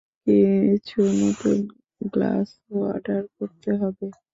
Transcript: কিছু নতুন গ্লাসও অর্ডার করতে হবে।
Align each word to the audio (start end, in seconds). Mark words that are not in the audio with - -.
কিছু 0.27 0.99
নতুন 1.21 1.57
গ্লাসও 2.11 2.75
অর্ডার 2.89 3.23
করতে 3.37 3.69
হবে। 3.81 4.05